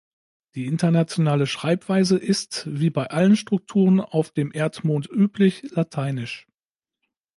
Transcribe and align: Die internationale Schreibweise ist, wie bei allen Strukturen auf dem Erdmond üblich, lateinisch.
Die 0.55 0.65
internationale 0.65 1.45
Schreibweise 1.45 2.17
ist, 2.17 2.63
wie 2.67 2.89
bei 2.89 3.11
allen 3.11 3.35
Strukturen 3.35 3.99
auf 3.99 4.31
dem 4.31 4.51
Erdmond 4.51 5.07
üblich, 5.07 5.61
lateinisch. 5.75 6.47